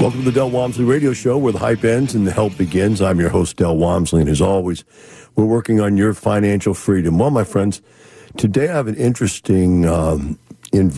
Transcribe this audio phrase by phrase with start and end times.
[0.00, 3.02] Welcome to the Del Walmsley Radio Show, where the hype ends and the help begins.
[3.02, 4.82] I'm your host, Del Walmsley, and as always,
[5.36, 7.18] we're working on your financial freedom.
[7.18, 7.82] Well, my friends,
[8.38, 10.38] today I have an interesting um,
[10.72, 10.92] in,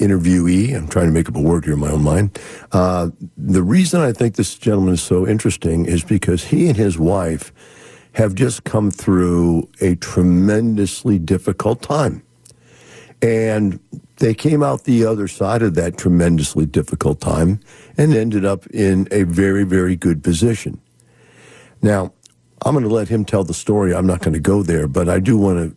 [0.00, 0.76] interviewee.
[0.76, 2.40] I'm trying to make up a word here in my own mind.
[2.72, 6.98] Uh, the reason I think this gentleman is so interesting is because he and his
[6.98, 7.52] wife
[8.14, 12.24] have just come through a tremendously difficult time.
[13.22, 13.80] And
[14.16, 17.60] they came out the other side of that tremendously difficult time
[17.96, 20.80] and ended up in a very, very good position.
[21.82, 22.12] Now,
[22.62, 23.94] I'm going to let him tell the story.
[23.94, 25.76] I'm not going to go there, but I do want to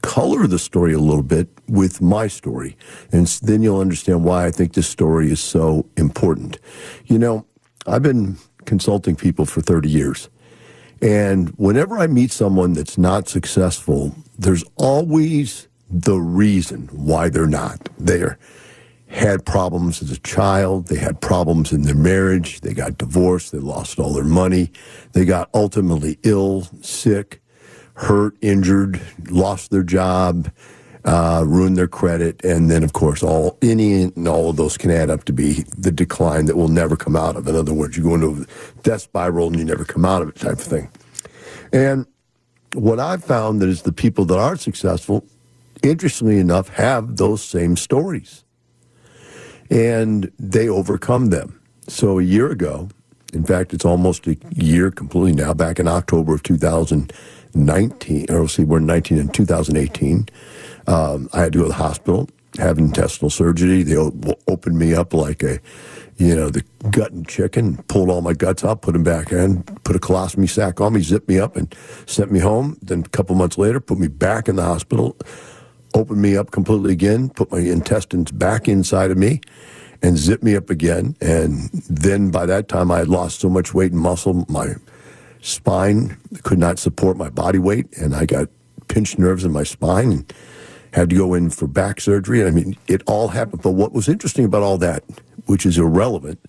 [0.00, 2.76] color the story a little bit with my story.
[3.12, 6.58] And then you'll understand why I think this story is so important.
[7.06, 7.46] You know,
[7.86, 10.28] I've been consulting people for 30 years.
[11.02, 17.88] And whenever I meet someone that's not successful, there's always the reason why they're not
[17.98, 18.38] there
[19.06, 20.88] had problems as a child.
[20.88, 22.60] They had problems in their marriage.
[22.62, 23.52] They got divorced.
[23.52, 24.72] They lost all their money.
[25.12, 27.40] They got ultimately ill, sick,
[27.94, 29.00] hurt, injured,
[29.30, 30.50] lost their job,
[31.04, 32.44] uh, ruined their credit.
[32.44, 35.62] And then, of course, all any and all of those can add up to be
[35.78, 37.46] the decline that will never come out of.
[37.46, 40.28] In other words, you go into a death spiral and you never come out of
[40.30, 40.90] it type of thing.
[41.72, 42.06] And
[42.74, 45.24] what I've found that is the people that are successful,
[45.84, 48.44] interestingly enough, have those same stories
[49.70, 51.60] and they overcome them.
[51.88, 52.88] So a year ago,
[53.32, 58.64] in fact, it's almost a year completely now, back in October of 2019, or see,
[58.64, 60.28] we're 19 in 2018,
[60.86, 62.28] um, I had to go to the hospital,
[62.58, 63.82] have intestinal surgery.
[63.82, 65.58] They opened me up like a,
[66.16, 69.64] you know, the gut and chicken, pulled all my guts out, put them back in,
[69.82, 71.74] put a colostomy sack on me, zipped me up, and
[72.06, 72.78] sent me home.
[72.80, 75.16] Then a couple months later, put me back in the hospital
[75.94, 79.40] opened me up completely again, put my intestines back inside of me,
[80.02, 81.16] and zipped me up again.
[81.20, 84.74] And then by that time, I had lost so much weight and muscle, my
[85.40, 88.48] spine could not support my body weight, and I got
[88.88, 90.34] pinched nerves in my spine and
[90.92, 92.44] had to go in for back surgery.
[92.44, 93.62] I mean, it all happened.
[93.62, 95.04] But what was interesting about all that,
[95.46, 96.40] which is irrelevant,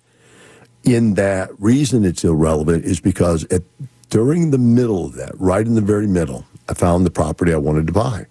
[0.84, 3.62] in that reason it's irrelevant is because at,
[4.10, 7.56] during the middle of that, right in the very middle, I found the property I
[7.56, 8.26] wanted to buy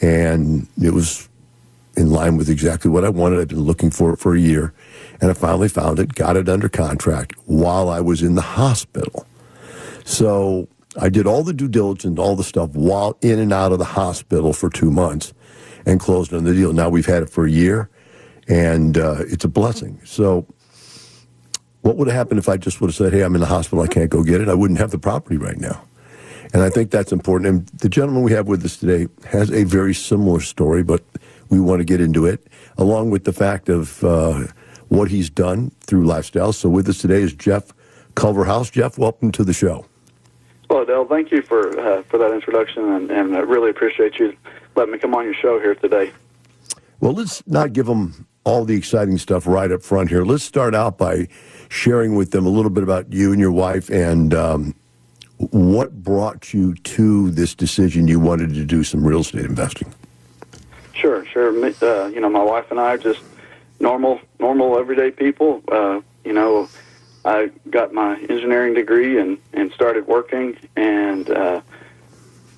[0.00, 1.28] and it was
[1.96, 3.40] in line with exactly what I wanted.
[3.40, 4.72] I'd been looking for it for a year,
[5.20, 9.26] and I finally found it, got it under contract while I was in the hospital.
[10.04, 10.68] So
[11.00, 13.84] I did all the due diligence, all the stuff while in and out of the
[13.84, 15.32] hospital for two months,
[15.84, 16.72] and closed on the deal.
[16.72, 17.88] Now we've had it for a year,
[18.48, 20.00] and uh, it's a blessing.
[20.04, 20.46] So.
[21.82, 23.80] What would have happened if I just would have said, "Hey, I'm in the hospital.
[23.84, 25.84] I can't go get it." I wouldn't have the property right now.
[26.52, 27.48] And I think that's important.
[27.48, 31.02] And the gentleman we have with us today has a very similar story, but
[31.48, 32.46] we want to get into it,
[32.76, 34.46] along with the fact of uh,
[34.88, 36.52] what he's done through lifestyle.
[36.52, 37.72] So with us today is Jeff
[38.14, 38.70] Culverhouse.
[38.70, 39.86] Jeff, welcome to the show.
[40.68, 44.36] Well, Del, thank you for uh, for that introduction, and, and I really appreciate you
[44.74, 46.12] letting me come on your show here today.
[46.98, 50.24] Well, let's not give them all the exciting stuff right up front here.
[50.24, 51.28] Let's start out by
[51.68, 54.74] sharing with them a little bit about you and your wife and um,
[55.38, 59.92] what brought you to this decision you wanted to do some real estate investing?
[60.94, 61.48] Sure, sure.
[61.82, 63.20] Uh, you know, my wife and I are just
[63.80, 65.62] normal, normal, everyday people.
[65.70, 66.68] Uh, you know,
[67.24, 71.60] I got my engineering degree and and started working, and uh,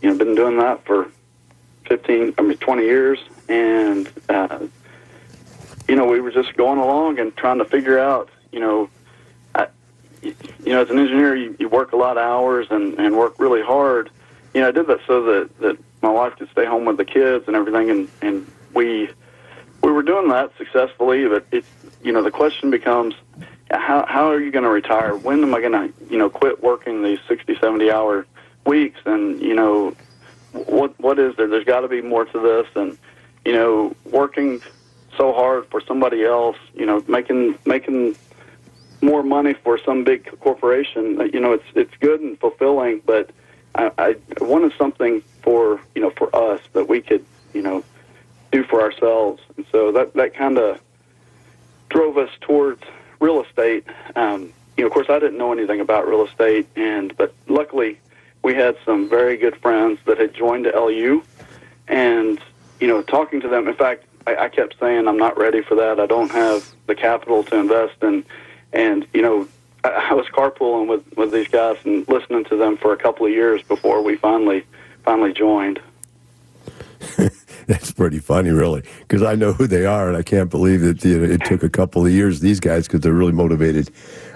[0.03, 1.11] you know, been doing that for
[1.87, 4.61] fifteen, I mean, twenty years, and uh,
[5.89, 8.91] you know, we were just going along and trying to figure out, you know,
[10.23, 10.35] you
[10.67, 13.63] know, as an engineer, you, you work a lot of hours and and work really
[13.63, 14.11] hard.
[14.55, 17.05] You know, I did that so that that my wife could stay home with the
[17.05, 19.11] kids and everything, and and we
[19.83, 21.29] we were doing that successfully.
[21.29, 21.69] But it's
[22.03, 23.15] you know, the question becomes
[23.71, 25.17] how how are you going to retire?
[25.17, 28.27] When am I going to you know quit working these 60, 70 hour
[28.65, 29.01] weeks?
[29.05, 29.95] And you know,
[30.53, 31.49] what what is there?
[31.49, 32.67] There's got to be more to this.
[32.75, 32.99] And
[33.45, 34.61] you know, working
[35.17, 38.17] so hard for somebody else, you know, making making
[39.01, 41.31] more money for some big corporation.
[41.33, 43.31] You know, it's it's good and fulfilling, but
[43.75, 47.25] I, I wanted something for you know for us that we could
[47.55, 47.85] you know
[48.51, 50.81] do for ourselves, and so that that kind of
[51.89, 52.83] drove us towards
[53.21, 53.85] real estate.
[54.17, 57.99] Um, you know, of course, I didn't know anything about real estate, and but luckily,
[58.43, 61.23] we had some very good friends that had joined the LU,
[61.87, 62.41] and
[62.81, 63.69] you know, talking to them.
[63.69, 66.01] In fact, I, I kept saying, "I'm not ready for that.
[66.01, 68.25] I don't have the capital to invest." And
[68.73, 69.49] and you know,
[69.85, 73.33] I, was carpooling with with these guys and listening to them for a couple of
[73.33, 74.65] years before we finally
[75.05, 75.81] finally joined.
[77.67, 81.05] That's pretty funny, really, because I know who they are, and I can't believe that
[81.05, 82.41] you know, it took a couple of years.
[82.41, 83.91] These guys, because they're really motivated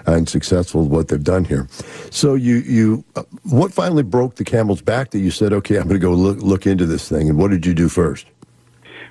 [0.05, 1.67] and successful with what they've done here.
[2.11, 5.87] So, you, you, uh, what finally broke the camel's back that you said, okay, I'm
[5.87, 8.27] going to go look look into this thing, and what did you do first?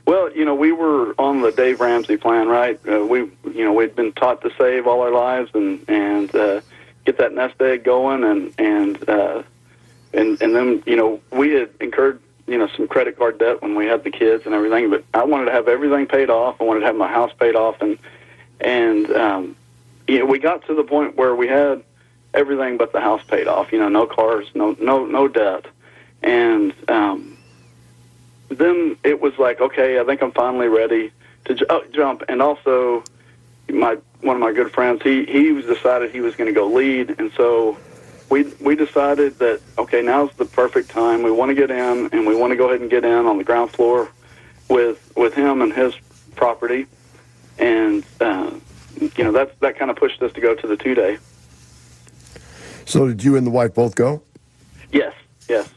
[0.04, 2.78] Well, you know, we were on the Dave Ramsey plan, right?
[2.88, 6.60] Uh, we, you know, we'd been taught to save all our lives and and uh,
[7.04, 9.42] get that nest egg going, and and uh,
[10.12, 13.74] and and then you know we had incurred you know some credit card debt when
[13.74, 14.90] we had the kids and everything.
[14.90, 16.60] But I wanted to have everything paid off.
[16.60, 17.98] I wanted to have my house paid off, and
[18.60, 19.56] and um,
[20.08, 21.82] you know we got to the point where we had
[22.34, 23.72] everything but the house paid off.
[23.72, 25.66] You know, no cars, no no no debt,
[26.22, 27.31] and um,
[28.58, 31.12] then it was like, okay, I think I'm finally ready
[31.46, 32.22] to j- oh, jump.
[32.28, 33.04] And also,
[33.68, 36.66] my one of my good friends, he he was decided he was going to go
[36.66, 37.76] lead, and so
[38.30, 41.22] we we decided that okay, now's the perfect time.
[41.22, 43.38] We want to get in, and we want to go ahead and get in on
[43.38, 44.10] the ground floor
[44.68, 45.94] with with him and his
[46.36, 46.86] property,
[47.58, 48.50] and uh,
[49.00, 51.18] you know that's that kind of pushed us to go to the two day.
[52.84, 54.22] So, did you and the wife both go?
[54.90, 55.14] Yes,
[55.48, 55.68] yes.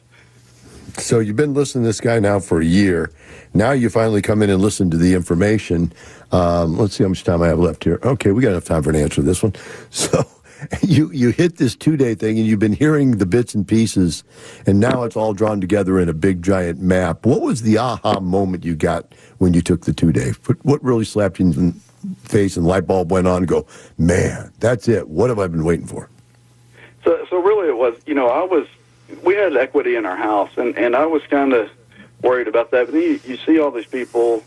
[0.97, 3.11] So you've been listening to this guy now for a year.
[3.53, 5.91] Now you finally come in and listen to the information.
[6.31, 7.99] Um, let's see how much time I have left here.
[8.03, 9.53] Okay, we got enough time for an answer to this one.
[9.91, 10.25] So
[10.81, 14.23] you you hit this two day thing, and you've been hearing the bits and pieces,
[14.65, 17.25] and now it's all drawn together in a big giant map.
[17.25, 20.31] What was the aha moment you got when you took the two day?
[20.63, 21.75] What really slapped you in the
[22.27, 23.37] face and light bulb went on?
[23.37, 23.67] And go,
[23.97, 25.09] man, that's it.
[25.09, 26.09] What have I been waiting for?
[27.03, 28.65] So so really, it was you know I was
[29.23, 31.69] we had equity in our house, and and I was kind of
[32.21, 32.87] worried about that.
[32.87, 34.43] But then you, you see all these people,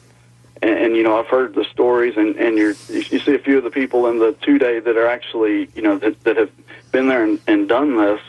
[0.63, 3.59] and, and you know I've heard the stories, and and you're, you see a few
[3.59, 6.51] of the people in the two day that are actually you know that that have
[6.93, 8.21] been there and, and done this,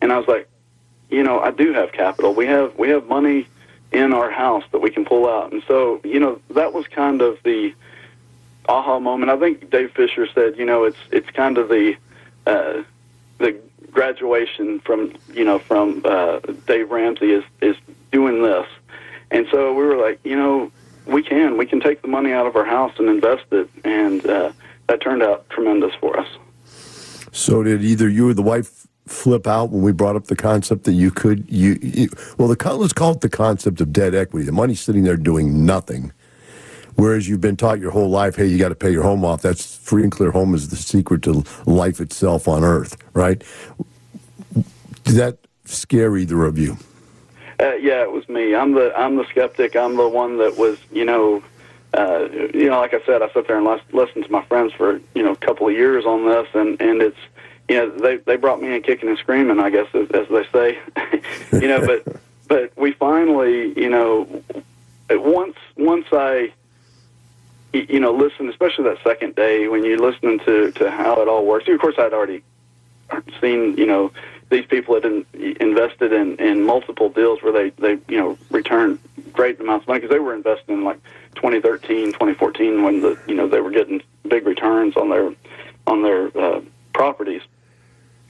[0.00, 0.48] and I was like,
[1.10, 2.34] you know I do have capital.
[2.34, 3.46] We have we have money
[3.90, 7.22] in our house that we can pull out, and so you know that was kind
[7.22, 7.74] of the
[8.68, 9.30] aha moment.
[9.30, 11.96] I think Dave Fisher said, you know, it's it's kind of the
[12.46, 12.82] uh,
[13.38, 13.58] the
[13.98, 16.38] graduation from you know from uh,
[16.68, 17.76] Dave Ramsey is is
[18.12, 18.66] doing this,
[19.32, 20.70] and so we were like, you know,
[21.06, 24.24] we can we can take the money out of our house and invest it, and
[24.24, 24.52] uh,
[24.88, 26.28] that turned out tremendous for us.
[27.32, 30.84] So did either you or the wife flip out when we brought up the concept
[30.84, 34.46] that you could you, you well the let's call it the concept of debt equity.
[34.46, 36.12] The money's sitting there doing nothing.
[36.98, 39.40] Whereas you've been taught your whole life, hey, you got to pay your home off.
[39.40, 43.40] That's free and clear home is the secret to life itself on earth, right?
[45.08, 46.76] Did that scare either of you?
[47.58, 48.54] Uh, yeah, it was me.
[48.54, 49.74] I'm the I'm the skeptic.
[49.74, 51.42] I'm the one that was, you know,
[51.94, 55.00] uh, you know, like I said, I sat there and listened to my friends for
[55.14, 57.16] you know a couple of years on this, and and it's,
[57.70, 60.46] you know, they they brought me in kicking and screaming, I guess as, as they
[60.52, 60.78] say,
[61.52, 64.42] you know, but but we finally, you know,
[65.08, 66.52] once once I
[67.72, 71.46] you know, listen, especially that second day when you're listening to, to how it all
[71.46, 71.66] works.
[71.68, 72.42] Of course, I'd already
[73.40, 74.12] seen, you know,
[74.50, 75.26] these people had in,
[75.60, 78.98] invested in, in multiple deals where they, they, you know, returned
[79.32, 80.98] great amounts of money because they were investing in like
[81.34, 85.32] 2013, 2014 when the, you know, they were getting big returns on their,
[85.86, 86.60] on their uh,
[86.92, 87.42] properties.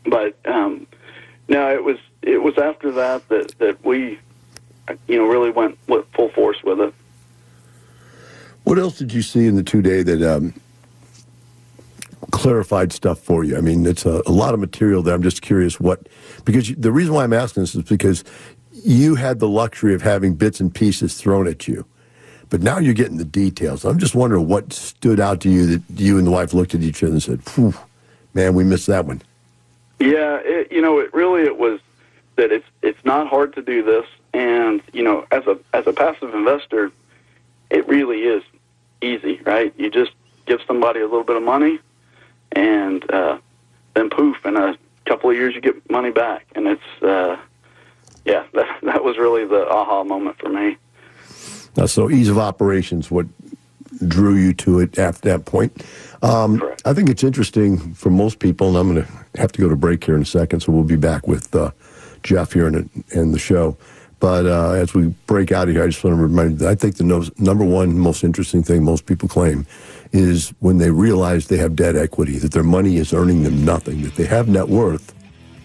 [0.07, 0.87] But, um,
[1.49, 4.19] it was, it was after that that, that we,
[5.07, 6.95] you know, really went, went full force with it.
[8.65, 10.53] What else did you see in the two day that um,
[12.39, 13.57] clarified stuff for you?
[13.57, 15.15] I mean, it's a, a, lot of material there.
[15.15, 16.09] I'm just curious what,
[16.45, 18.23] because the reason why I'm asking this is because
[18.85, 21.85] you had the luxury of having bits and pieces thrown at you.
[22.49, 23.85] But now you're getting the details.
[23.85, 26.81] I'm just wondering what stood out to you that you and the wife looked at
[26.81, 27.43] each other and said,
[28.35, 29.21] man, we missed that one.
[29.99, 31.81] Yeah, it, you know, it really it was
[32.37, 35.93] that it's it's not hard to do this, and you know, as a as a
[35.93, 36.93] passive investor,
[37.69, 38.45] it really is
[39.03, 39.75] easy, right?
[39.77, 40.13] You just
[40.47, 41.81] give somebody a little bit of money,
[42.53, 43.39] and uh,
[43.95, 44.77] then poof, in a
[45.07, 47.37] couple of years you get money back, and it's uh,
[48.25, 50.77] yeah, that that was really the aha moment for me.
[51.77, 53.27] Uh, so ease of operations, what
[54.07, 55.85] drew you to it at that point.
[56.23, 59.69] Um, I think it's interesting for most people, and I'm going to have to go
[59.69, 61.71] to break here in a second, so we'll be back with uh,
[62.23, 63.77] Jeff here in, in the show.
[64.21, 66.69] But uh, as we break out of here, I just want to remind you that
[66.69, 69.65] I think the no, number one most interesting thing most people claim
[70.13, 74.03] is when they realize they have debt equity, that their money is earning them nothing,
[74.03, 75.15] that they have net worth,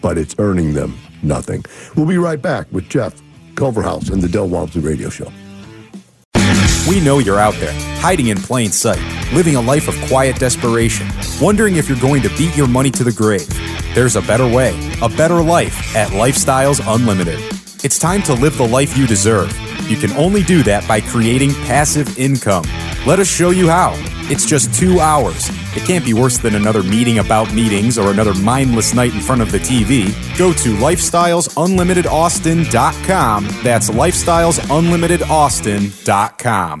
[0.00, 1.64] but it's earning them nothing.
[1.96, 3.14] We'll be right back with Jeff
[3.54, 5.30] Culverhouse and the Del Walmsley Radio Show.
[6.88, 9.00] We know you're out there, hiding in plain sight,
[9.32, 11.06] living a life of quiet desperation,
[11.40, 13.48] wondering if you're going to beat your money to the grave.
[13.94, 17.38] There's a better way, a better life at Lifestyles Unlimited.
[17.82, 19.50] It's time to live the life you deserve.
[19.88, 22.64] You can only do that by creating passive income.
[23.06, 23.94] Let us show you how.
[24.30, 25.50] It's just two hours.
[25.76, 29.42] It can't be worse than another meeting about meetings or another mindless night in front
[29.42, 30.08] of the TV.
[30.38, 33.48] Go to lifestylesunlimitedaustin.com.
[33.62, 36.80] That's lifestylesunlimitedaustin.com.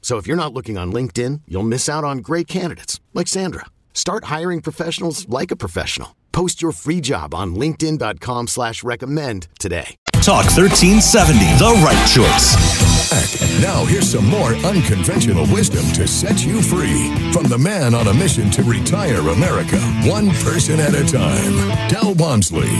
[0.00, 3.66] So if you're not looking on LinkedIn, you'll miss out on great candidates like Sandra.
[3.94, 6.16] Start hiring professionals like a professional.
[6.32, 9.96] Post your free job on LinkedIn.com slash recommend today.
[10.14, 13.60] Talk 1370, the right choice.
[13.60, 18.14] Now here's some more unconventional wisdom to set you free from the man on a
[18.14, 21.88] mission to retire America, one person at a time.
[21.88, 22.70] Del Walmsley.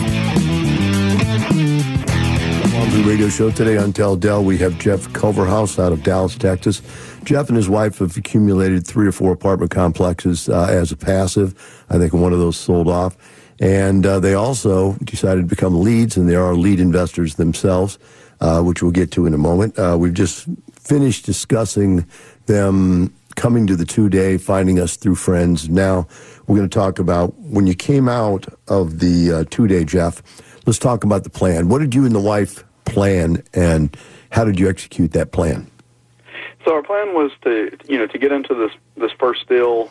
[2.72, 4.44] Walmsley Radio Show today on Del Dell.
[4.44, 6.80] We have Jeff Culverhouse out of Dallas, Texas.
[7.24, 11.54] Jeff and his wife have accumulated three or four apartment complexes uh, as a passive.
[11.90, 13.16] I think one of those sold off.
[13.60, 17.98] And uh, they also decided to become leads, and they are lead investors themselves,
[18.40, 19.78] uh, which we'll get to in a moment.
[19.78, 22.06] Uh, we've just finished discussing
[22.46, 25.68] them coming to the two day, finding us through friends.
[25.68, 26.06] Now
[26.46, 30.22] we're going to talk about when you came out of the uh, two day, Jeff.
[30.66, 31.68] Let's talk about the plan.
[31.68, 33.94] What did you and the wife plan, and
[34.30, 35.70] how did you execute that plan?
[36.64, 39.90] So our plan was to, you know, to get into this this first deal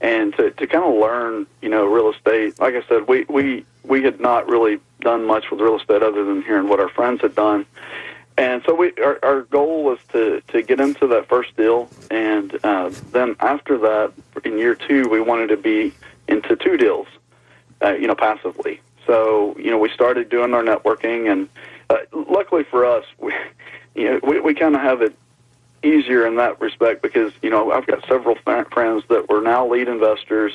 [0.00, 2.58] and to, to kind of learn, you know, real estate.
[2.58, 6.24] Like I said, we we we had not really done much with real estate other
[6.24, 7.66] than hearing what our friends had done.
[8.36, 12.56] And so we, our, our goal was to, to get into that first deal, and
[12.62, 14.12] uh, then after that,
[14.44, 15.92] in year two, we wanted to be
[16.28, 17.08] into two deals,
[17.82, 18.80] uh, you know, passively.
[19.08, 21.48] So you know, we started doing our networking, and
[21.90, 23.34] uh, luckily for us, we,
[23.96, 25.16] you know, we, we kind of have it
[25.82, 29.88] easier in that respect because you know I've got several friends that were now lead
[29.88, 30.52] investors,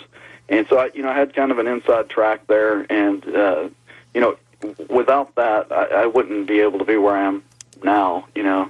[0.49, 3.69] and so I you know I had kind of an inside track there, and uh,
[4.13, 4.37] you know
[4.89, 7.43] without that I, I wouldn't be able to be where I am
[7.83, 8.69] now, you know.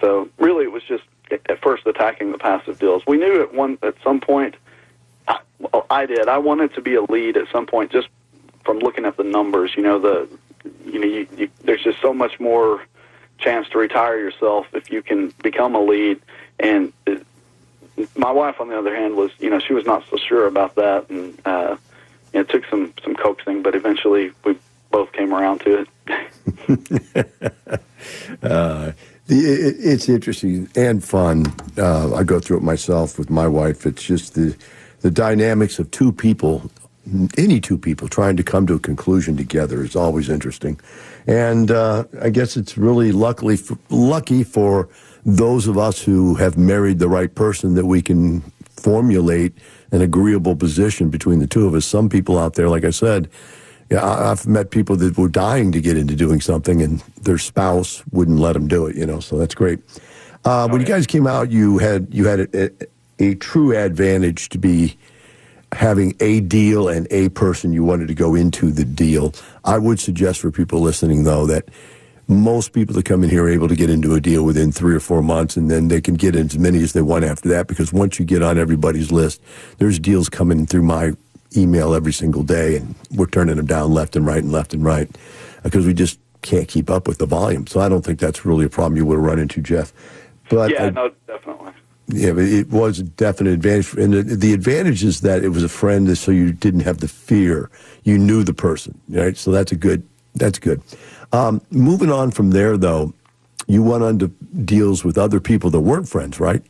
[0.00, 3.02] So really, it was just at first attacking the passive deals.
[3.06, 4.56] We knew at one at some point.
[5.26, 6.28] I, well, I did.
[6.28, 8.08] I wanted to be a lead at some point, just
[8.64, 9.72] from looking at the numbers.
[9.76, 10.28] You know, the
[10.84, 12.82] you know, you, you, there's just so much more
[13.38, 16.20] chance to retire yourself if you can become a lead.
[16.58, 17.24] And it,
[18.16, 20.74] my wife, on the other hand, was you know she was not so sure about
[20.76, 21.76] that, and uh,
[22.32, 24.56] it took some some coaxing, but eventually we
[24.90, 25.88] both came around to it.
[28.42, 28.92] uh,
[29.28, 31.46] it, it's interesting and fun.
[31.76, 33.86] Uh, I go through it myself with my wife.
[33.86, 34.56] It's just the
[35.00, 36.70] the dynamics of two people,
[37.36, 40.80] any two people trying to come to a conclusion together is always interesting.
[41.28, 44.88] And uh, I guess it's really luckily for, lucky for
[45.26, 49.52] those of us who have married the right person that we can formulate
[49.92, 51.84] an agreeable position between the two of us.
[51.84, 53.28] Some people out there, like I said,
[53.90, 58.02] yeah, I've met people that were dying to get into doing something, and their spouse
[58.10, 58.96] wouldn't let them do it.
[58.96, 59.80] You know, so that's great.
[60.44, 62.70] Uh, when you guys came out, you had you had a, a,
[63.18, 64.96] a, true advantage to be
[65.72, 69.34] having a deal and a person you wanted to go into the deal.
[69.64, 71.68] I would suggest for people listening, though, that
[72.26, 74.94] most people that come in here are able to get into a deal within three
[74.94, 77.48] or four months, and then they can get in as many as they want after
[77.48, 77.66] that.
[77.66, 79.42] Because once you get on everybody's list,
[79.78, 81.12] there's deals coming through my
[81.56, 84.84] email every single day, and we're turning them down left and right and left and
[84.84, 85.08] right
[85.62, 87.66] because we just can't keep up with the volume.
[87.66, 89.92] So I don't think that's really a problem you would have run into, Jeff.
[90.50, 91.72] But yeah, I, no, definitely.
[92.10, 95.62] Yeah, but it was a definite advantage, and the, the advantage is that it was
[95.62, 97.70] a friend, so you didn't have the fear.
[98.02, 99.36] You knew the person, right?
[99.36, 100.02] So that's a good.
[100.34, 100.80] That's good.
[101.32, 103.12] Um, moving on from there, though,
[103.66, 104.28] you went on to
[104.64, 106.62] deals with other people that weren't friends, right?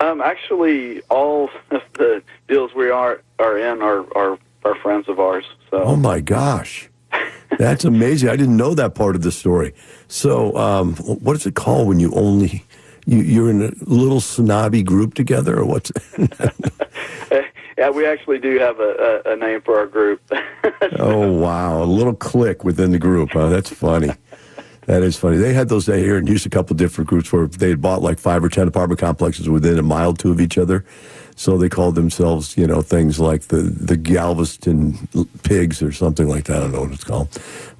[0.00, 5.18] Um, actually, all of the deals we are are in are are, are friends of
[5.18, 5.44] ours.
[5.70, 5.82] So.
[5.82, 6.90] Oh my gosh,
[7.58, 8.28] that's amazing!
[8.28, 9.74] I didn't know that part of the story.
[10.08, 12.64] So, um, what is it called when you only
[13.06, 15.92] you, you're in a little snobby group together, or what's?
[17.78, 20.20] yeah, we actually do have a, a, a name for our group.
[20.98, 23.30] oh wow, a little clique within the group.
[23.32, 23.48] Huh?
[23.48, 24.10] That's funny.
[24.86, 25.36] That is funny.
[25.36, 28.18] They had those here and used a couple different groups where they had bought like
[28.18, 30.84] five or ten apartment complexes within a mile two of each other.
[31.36, 35.08] So they called themselves, you know, things like the, the Galveston
[35.42, 36.58] pigs or something like that.
[36.58, 37.28] I don't know what it's called.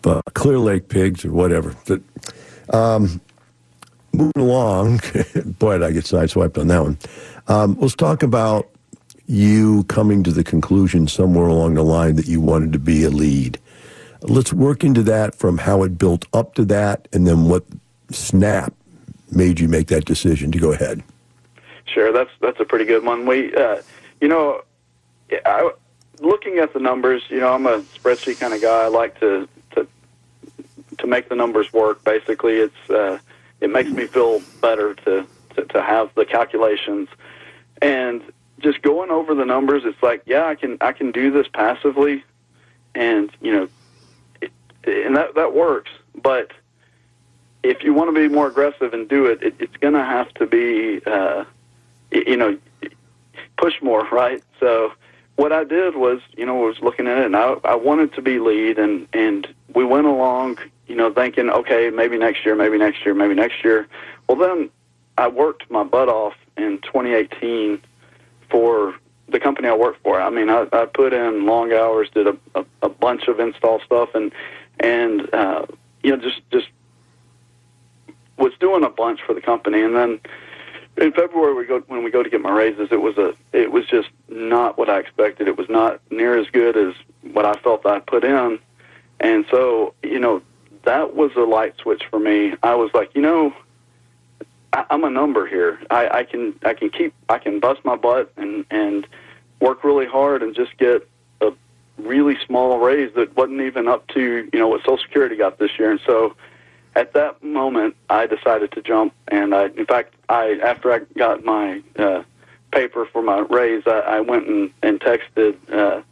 [0.01, 1.75] But Clear Lake pigs or whatever.
[1.87, 2.01] But,
[2.75, 3.21] um,
[4.13, 5.01] moving along,
[5.59, 6.99] boy, did I get sideswiped on that one.
[7.49, 8.69] Um, let's talk about
[9.27, 13.11] you coming to the conclusion somewhere along the line that you wanted to be a
[13.11, 13.59] lead.
[14.23, 17.65] Let's work into that from how it built up to that and then what
[18.11, 18.75] snap
[19.31, 21.03] made you make that decision to go ahead.
[21.87, 23.27] Sure, that's that's a pretty good one.
[23.27, 23.83] We, uh,
[24.21, 24.63] you know,
[25.45, 25.71] I,
[26.21, 28.85] looking at the numbers, you know, I'm a spreadsheet kind of guy.
[28.85, 29.87] I like to to
[30.99, 32.05] to make the numbers work.
[32.05, 33.19] Basically, it's uh,
[33.61, 37.09] it makes me feel better to, to to have the calculations
[37.83, 38.23] and
[38.61, 39.83] just going over the numbers.
[39.85, 42.25] It's like, yeah, I can I can do this passively,
[42.95, 43.69] and you know,
[44.41, 44.53] it,
[44.87, 45.91] and that that works.
[46.23, 46.53] But
[47.63, 50.33] if you want to be more aggressive and do it, it it's going to have
[50.35, 51.45] to be, uh,
[52.13, 52.59] you know,
[53.59, 54.43] push more, right?
[54.59, 54.93] So
[55.37, 58.23] what I did was, you know, was looking at it, and I I wanted to
[58.23, 60.59] be lead, and and we went along,
[60.91, 63.87] you know, thinking, okay, maybe next year, maybe next year, maybe next year.
[64.29, 64.71] Well, then
[65.17, 67.81] I worked my butt off in 2018
[68.51, 68.97] for
[69.29, 70.21] the company I worked for.
[70.21, 73.81] I mean, I, I put in long hours, did a, a, a bunch of install
[73.87, 74.33] stuff, and
[74.81, 75.67] and uh,
[76.03, 76.67] you know just just
[78.37, 80.19] was doing a bunch for the company, and then
[80.97, 82.89] in February we go when we go to get my raises.
[82.91, 85.47] It was a it was just not what I expected.
[85.47, 86.95] It was not near as good as
[87.33, 88.59] what I felt I put in,
[89.21, 90.43] and so you know
[90.85, 92.55] that was a light switch for me.
[92.63, 93.55] I was like, you know,
[94.73, 95.79] I, I'm a number here.
[95.91, 99.07] I, I can I can keep I can bust my butt and and
[99.61, 101.09] work really hard and just get
[101.41, 101.53] a
[101.99, 105.79] really small raise that wasn't even up to you know what Social Security got this
[105.79, 105.91] year.
[105.91, 106.35] And so
[106.97, 109.15] at that moment, I decided to jump.
[109.29, 112.23] And I, in fact, I after I got my uh,
[112.73, 116.03] paper for my raise, I, I went and, and texted uh,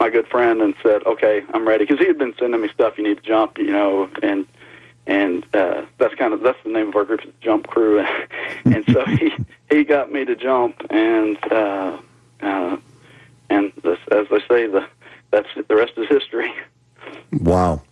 [0.00, 2.98] my good friend and said, "Okay, I'm ready," because he had been sending me stuff.
[2.98, 4.46] You need to jump, you know, and
[5.06, 8.04] and uh, that's kind of that's the name of our group, Jump Crew.
[8.64, 9.32] and so he
[9.70, 11.98] he got me to jump, and uh,
[12.40, 12.76] uh,
[13.50, 14.86] and this, as they say, the
[15.30, 16.52] that's the rest is history.
[17.32, 17.82] Wow.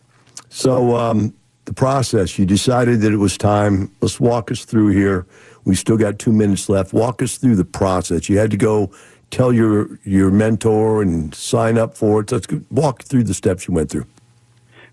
[0.49, 3.91] So um, the process, you decided that it was time.
[4.01, 5.27] Let's walk us through here.
[5.65, 6.93] We still got two minutes left.
[6.93, 8.29] Walk us through the process.
[8.29, 8.91] You had to go
[9.35, 12.31] tell your your mentor and sign up for it.
[12.31, 14.07] Let's walk through the steps you went through.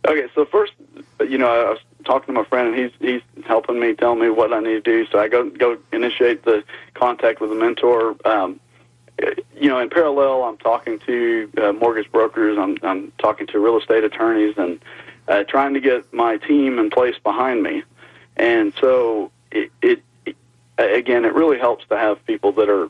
[0.07, 0.73] Okay, so first,
[1.19, 4.29] you know, I was talking to my friend, and he's he's helping me, tell me
[4.29, 5.05] what I need to do.
[5.11, 6.63] So I go go initiate the
[6.95, 8.15] contact with the mentor.
[8.25, 8.59] Um,
[9.55, 12.57] you know, in parallel, I'm talking to uh, mortgage brokers.
[12.57, 14.83] I'm I'm talking to real estate attorneys, and
[15.27, 17.83] uh, trying to get my team in place behind me.
[18.37, 20.35] And so it, it, it
[20.79, 22.89] again, it really helps to have people that are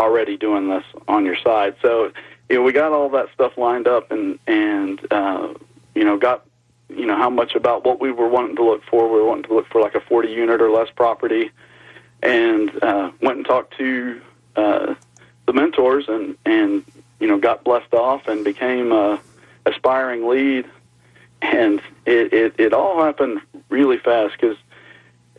[0.00, 1.76] already doing this on your side.
[1.82, 2.12] So
[2.48, 5.54] you know, we got all that stuff lined up, and and uh,
[5.94, 6.44] you know, got
[6.88, 9.08] you know how much about what we were wanting to look for.
[9.08, 11.50] We were wanting to look for like a 40 unit or less property,
[12.22, 14.20] and uh, went and talked to
[14.56, 14.94] uh,
[15.46, 16.84] the mentors, and and
[17.20, 18.92] you know got blessed off and became
[19.66, 20.66] aspiring lead,
[21.42, 24.56] and it it, it all happened really fast because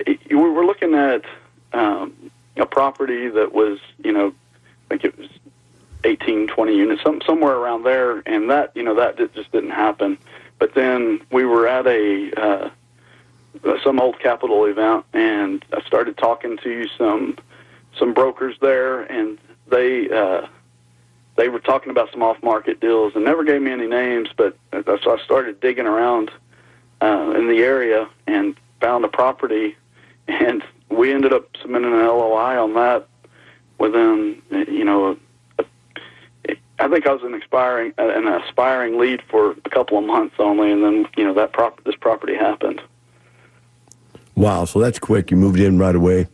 [0.06, 1.26] we were looking at
[1.74, 4.34] um, a property that was you know
[4.92, 5.30] think it was
[6.04, 10.18] 18, 20 units, some, somewhere around there, and that you know that just didn't happen.
[10.60, 12.70] But then we were at a uh,
[13.84, 17.38] some old capital event, and I started talking to some
[17.98, 19.38] some brokers there, and
[19.70, 20.48] they uh,
[21.38, 24.30] they were talking about some off market deals, and never gave me any names.
[24.36, 26.32] But so I started digging around
[27.02, 29.78] uh, in the area and found a property,
[30.28, 33.08] and we ended up submitting an LOI on that
[33.82, 35.18] within you know
[36.80, 40.72] I think I was an aspiring an aspiring lead for a couple of months only,
[40.72, 42.82] and then you know that prop this property happened.
[44.36, 45.30] Wow, so that's quick.
[45.30, 46.28] You moved in right away,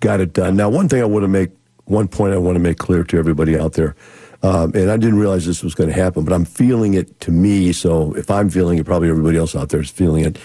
[0.00, 0.56] got it done.
[0.56, 1.50] Now, one thing I want to make
[1.84, 3.94] one point I want to make clear to everybody out there,
[4.42, 7.30] um, and I didn't realize this was going to happen, but I'm feeling it to
[7.30, 7.72] me.
[7.72, 10.38] So if I'm feeling it, probably everybody else out there is feeling it.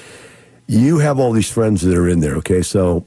[0.67, 2.61] You have all these friends that are in there, okay?
[2.61, 3.03] So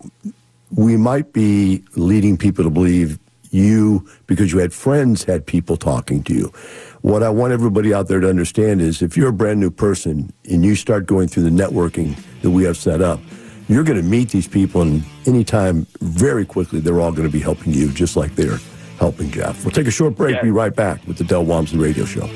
[0.74, 3.18] we might be leading people to believe
[3.52, 6.52] you, because you had friends, had people talking to you.
[7.02, 10.32] What I want everybody out there to understand is if you're a brand new person
[10.50, 13.20] and you start going through the networking that we have set up,
[13.68, 17.40] you're going to meet these people, and anytime, very quickly, they're all going to be
[17.40, 18.58] helping you, just like they're
[18.98, 19.64] helping Jeff.
[19.64, 20.36] We'll take a short break.
[20.36, 20.42] Yeah.
[20.42, 22.28] Be right back with the Del Walmsley Radio Show.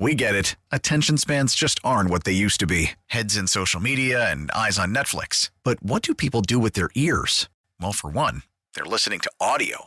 [0.00, 0.56] We get it.
[0.70, 4.78] Attention spans just aren't what they used to be heads in social media and eyes
[4.78, 5.50] on Netflix.
[5.64, 7.48] But what do people do with their ears?
[7.80, 8.42] Well, for one,
[8.74, 9.86] they're listening to audio.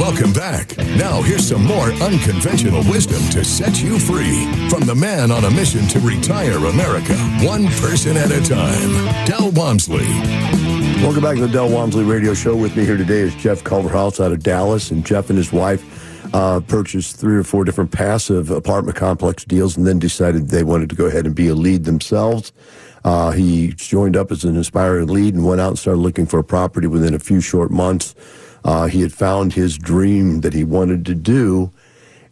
[0.00, 0.78] Welcome back.
[0.96, 5.50] Now, here's some more unconventional wisdom to set you free from the man on a
[5.50, 10.06] mission to retire America, one person at a time, Del Walmsley.
[11.02, 12.56] Welcome back to the Del Walmsley Radio Show.
[12.56, 15.84] With me here today is Jeff Culverhouse out of Dallas, and Jeff and his wife
[16.34, 20.88] uh, purchased three or four different passive apartment complex deals, and then decided they wanted
[20.88, 22.54] to go ahead and be a lead themselves.
[23.04, 26.38] Uh, he joined up as an aspiring lead and went out and started looking for
[26.38, 28.14] a property within a few short months.
[28.64, 31.70] Uh, he had found his dream that he wanted to do,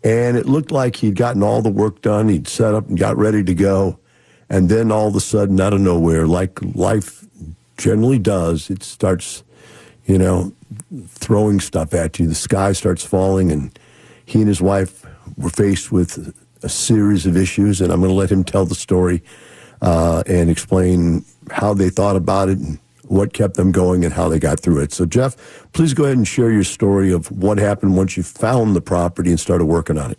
[0.04, 2.28] and it looked like he'd gotten all the work done.
[2.28, 3.98] He'd set up and got ready to go,
[4.48, 7.24] and then all of a sudden, out of nowhere, like life
[7.76, 9.42] generally does, it starts,
[10.06, 10.52] you know,
[11.06, 12.26] throwing stuff at you.
[12.26, 13.78] The sky starts falling, and
[14.24, 18.16] he and his wife were faced with a series of issues, and I'm going to
[18.16, 19.22] let him tell the story
[19.80, 22.78] uh, and explain how they thought about it and
[23.10, 24.92] what kept them going and how they got through it.
[24.92, 25.36] So, Jeff,
[25.72, 29.30] please go ahead and share your story of what happened once you found the property
[29.30, 30.18] and started working on it.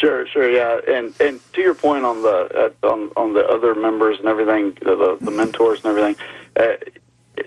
[0.00, 3.74] Sure, sure, yeah, and and to your point on the uh, on on the other
[3.74, 6.16] members and everything, the the mentors and everything,
[6.56, 6.76] uh,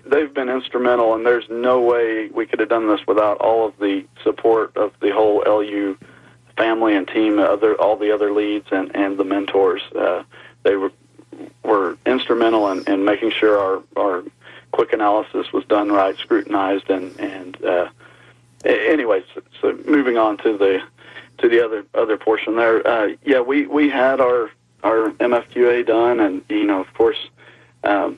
[0.05, 3.77] they've been instrumental, and there's no way we could have done this without all of
[3.79, 5.97] the support of the whole LU
[6.57, 9.81] family and team, other all the other leads and and the mentors.
[9.95, 10.23] Uh,
[10.63, 10.91] they were
[11.63, 14.23] were instrumental in, in making sure our our
[14.71, 17.89] quick analysis was done right, scrutinized, and and uh,
[18.65, 19.23] anyways.
[19.61, 20.81] So moving on to the
[21.39, 22.85] to the other other portion there.
[22.85, 24.51] Uh, yeah, we we had our
[24.83, 27.17] our MFQA done, and you know, of course,
[27.83, 28.17] um,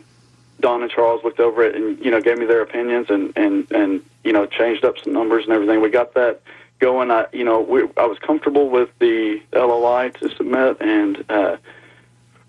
[0.59, 3.69] Don and Charles looked over it and you know gave me their opinions and and
[3.71, 5.81] and you know changed up some numbers and everything.
[5.81, 6.41] We got that
[6.79, 7.11] going.
[7.11, 11.57] I you know we, I was comfortable with the LOI to submit, and uh,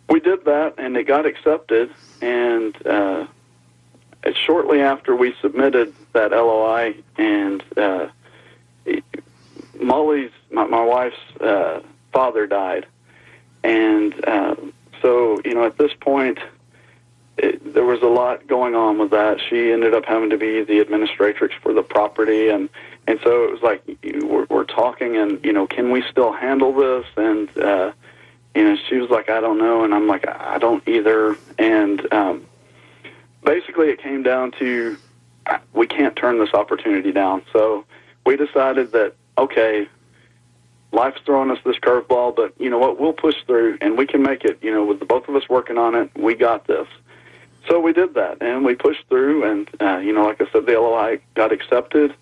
[0.09, 1.91] we did that, and it got accepted.
[2.21, 3.27] And uh,
[4.35, 8.09] shortly after we submitted that LOI, and uh,
[9.81, 11.81] Molly's my, my wife's uh,
[12.13, 12.87] father died,
[13.63, 14.55] and uh,
[15.03, 16.39] so you know at this point
[17.39, 19.41] it, there was a lot going on with that.
[19.49, 22.69] She ended up having to be the administratrix for the property, and
[23.07, 23.83] and so it was like
[24.23, 27.07] we're, we're talking, and you know, can we still handle this?
[27.17, 27.93] And uh,
[28.55, 31.37] you know, she was like, I don't know, and I'm like, I don't either.
[31.59, 32.47] And um,
[33.45, 34.97] basically, it came down to
[35.73, 37.43] we can't turn this opportunity down.
[37.53, 37.85] So
[38.27, 39.89] we decided that okay,
[40.93, 43.01] life's throwing us this curveball, but you know what?
[43.01, 44.59] We'll push through, and we can make it.
[44.63, 46.89] You know, with the both of us working on it, we got this.
[47.69, 50.67] So we did that, and we pushed through, and uh, you know, like I said,
[50.67, 52.15] the LOI got accepted,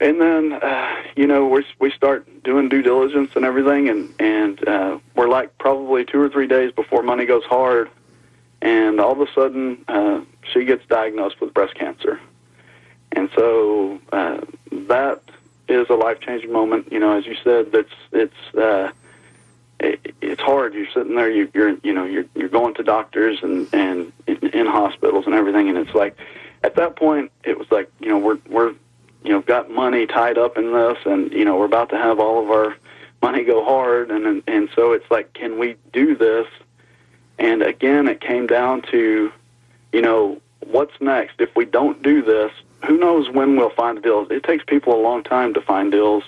[0.00, 4.68] and then uh, you know we we start doing due diligence and everything, and and
[4.68, 7.90] uh, we're like probably two or three days before money goes hard,
[8.60, 10.20] and all of a sudden uh,
[10.52, 12.20] she gets diagnosed with breast cancer,
[13.12, 14.40] and so uh,
[14.70, 15.22] that
[15.68, 16.90] is a life changing moment.
[16.92, 18.54] You know, as you said, that's it's.
[18.54, 18.92] Uh,
[19.80, 20.74] it, it's hard.
[20.74, 21.30] You're sitting there.
[21.30, 25.34] You, you're you know you're you're going to doctors and and in, in hospitals and
[25.34, 26.16] everything, and it's like
[26.64, 28.74] at that point it was like you know we're we're
[29.22, 32.18] you know got money tied up in this, and you know we're about to have
[32.18, 32.76] all of our
[33.22, 36.46] money go hard, and and, and so it's like can we do this?
[37.38, 39.32] And again, it came down to
[39.92, 42.52] you know what's next if we don't do this.
[42.86, 44.28] Who knows when we'll find deals?
[44.30, 46.24] It takes people a long time to find deals,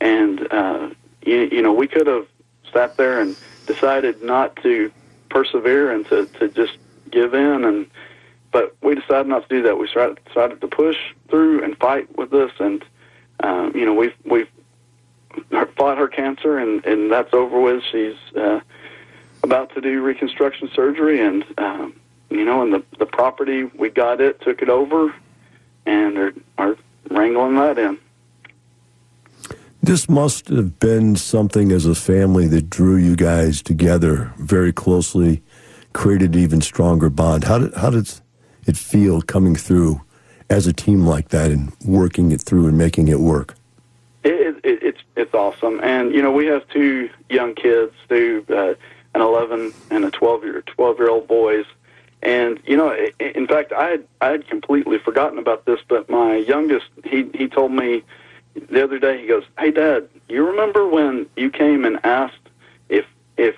[0.00, 0.90] and uh,
[1.24, 2.26] you, you know we could have
[2.72, 4.90] sat there and decided not to
[5.28, 6.76] persevere and to, to just
[7.10, 7.90] give in and
[8.50, 9.78] but we decided not to do that.
[9.78, 10.96] We decided, decided to push
[11.28, 12.84] through and fight with this, and
[13.40, 14.48] um, you know we've we've
[15.76, 17.82] fought her cancer, and and that's over with.
[17.90, 18.60] She's uh,
[19.48, 21.94] about to do reconstruction surgery, and um,
[22.28, 25.14] you know, and the the property we got it, took it over,
[25.86, 26.76] and are are
[27.10, 27.98] wrangling that in.
[29.82, 35.42] This must have been something as a family that drew you guys together very closely,
[35.94, 37.44] created an even stronger bond.
[37.44, 38.10] How did how did
[38.66, 40.02] it feel coming through
[40.50, 43.54] as a team like that and working it through and making it work?
[44.24, 48.74] It, it, it's it's awesome, and you know we have two young kids, two uh,
[49.14, 51.64] an 11 and a 12 year 12 year old boys,
[52.22, 56.36] and you know in fact I had I had completely forgotten about this, but my
[56.36, 58.02] youngest he he told me
[58.70, 62.48] the other day he goes, "Hey, Dad, you remember when you came and asked
[62.88, 63.56] if if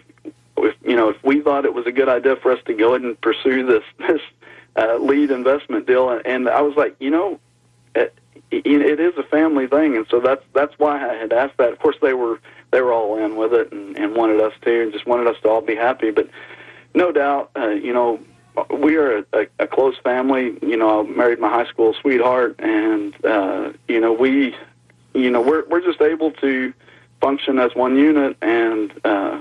[0.56, 2.90] if you know if we thought it was a good idea for us to go
[2.90, 4.20] ahead and pursue this this
[4.76, 7.40] uh, lead investment deal?" And, I was like, you know,
[7.94, 8.14] it,
[8.50, 11.72] it is a family thing, and so that's that's why I had asked that.
[11.72, 14.82] Of course, they were they were all in with it and, and wanted us to,
[14.82, 16.10] and just wanted us to all be happy.
[16.10, 16.28] But
[16.94, 18.20] no doubt, uh, you know,
[18.70, 20.56] we are a, a, a close family.
[20.62, 24.54] You know, I married my high school sweetheart, and uh, you know, we
[25.14, 26.72] you know, we're we're just able to
[27.20, 29.40] function as one unit, and uh,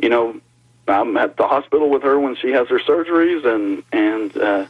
[0.00, 0.40] you know,
[0.88, 4.66] I'm at the hospital with her when she has her surgeries, and and uh,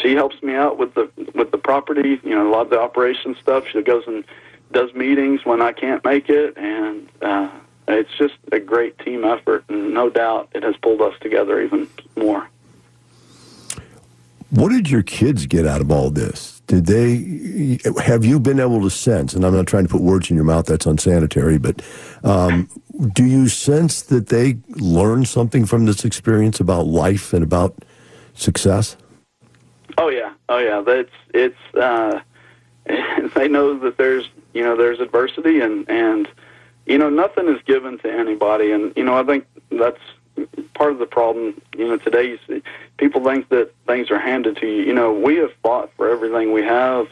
[0.00, 2.20] she helps me out with the with the property.
[2.22, 3.64] You know, a lot of the operation stuff.
[3.72, 4.24] She goes and
[4.72, 7.50] does meetings when I can't make it, and uh,
[7.86, 11.88] it's just a great team effort, and no doubt it has pulled us together even
[12.16, 12.48] more.
[14.50, 16.62] What did your kids get out of all this?
[16.66, 19.34] Did they have you been able to sense?
[19.34, 21.58] And I'm not trying to put words in your mouth; that's unsanitary.
[21.58, 21.82] But
[22.24, 22.68] um,
[23.14, 27.74] do you sense that they learned something from this experience about life and about
[28.34, 28.96] success?
[29.98, 30.80] Oh yeah, oh yeah.
[30.80, 31.74] That's it's.
[31.74, 32.20] Uh,
[33.34, 36.28] they know that there's you know there's adversity and and
[36.84, 40.00] you know nothing is given to anybody, and you know I think that's
[40.74, 42.62] part of the problem, you know, today you
[42.96, 44.82] people think that things are handed to you.
[44.82, 47.08] You know, we have fought for everything we have,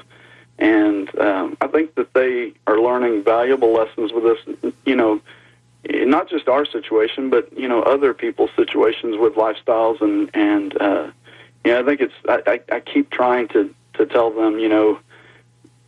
[0.59, 4.73] and um, I think that they are learning valuable lessons with this.
[4.85, 5.21] You know,
[5.89, 11.11] not just our situation, but you know, other people's situations with lifestyles, and and uh,
[11.65, 12.15] you know, I think it's.
[12.29, 14.99] I, I, I keep trying to to tell them, you know,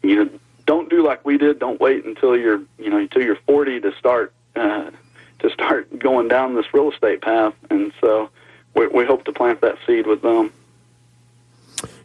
[0.02, 0.30] you know,
[0.68, 1.58] don't do like we did.
[1.58, 4.90] Don't wait until you're you know until you're 40 to start uh,
[5.38, 7.54] to start going down this real estate path.
[7.70, 8.28] And so
[8.74, 10.52] we, we hope to plant that seed with them.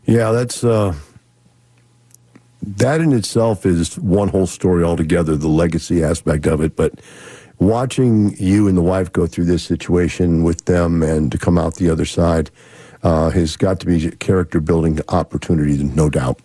[0.05, 0.95] Yeah, that's uh,
[2.61, 5.35] that in itself is one whole story altogether.
[5.35, 7.01] The legacy aspect of it, but
[7.59, 11.75] watching you and the wife go through this situation with them and to come out
[11.75, 12.49] the other side
[13.03, 16.39] uh, has got to be character building opportunity, no doubt.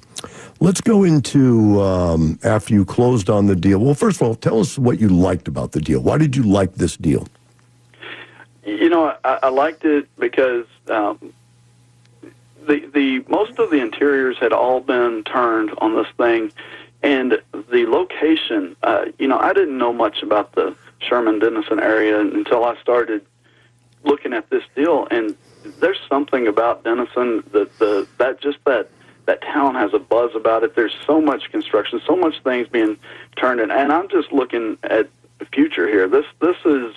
[0.60, 3.78] Let's go into um, after you closed on the deal.
[3.78, 6.00] Well, first of all, tell us what you liked about the deal.
[6.00, 7.28] Why did you like this deal?
[8.64, 11.32] You know, I, I liked it because um,
[12.66, 16.50] the the most of the interiors had all been turned on this thing,
[17.02, 18.74] and the location.
[18.82, 23.24] Uh, you know, I didn't know much about the Sherman Denison area until I started
[24.02, 25.36] looking at this deal, and
[25.80, 28.90] there's something about Denison that the that just that
[29.28, 30.74] that town has a buzz about it.
[30.74, 32.96] There's so much construction, so much things being
[33.36, 35.06] turned in, and I'm just looking at
[35.38, 36.08] the future here.
[36.08, 36.94] This this is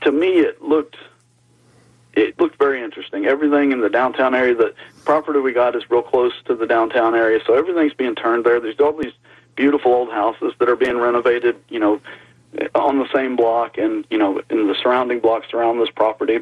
[0.00, 0.96] to me it looked
[2.14, 3.26] it looked very interesting.
[3.26, 7.14] Everything in the downtown area, the property we got is real close to the downtown
[7.14, 8.58] area, so everything's being turned there.
[8.58, 9.14] There's all these
[9.54, 12.00] beautiful old houses that are being renovated, you know,
[12.74, 16.40] on the same block and you know in the surrounding blocks around this property.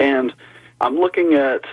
[0.00, 0.32] And
[0.80, 1.66] I'm looking at